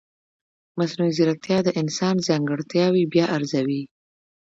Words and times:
مصنوعي 0.77 1.11
ځیرکتیا 1.17 1.57
د 1.63 1.69
انسان 1.81 2.15
ځانګړتیاوې 2.27 3.03
بیا 3.13 3.25
ارزوي. 3.35 3.83